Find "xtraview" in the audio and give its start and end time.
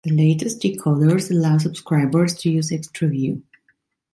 2.71-3.43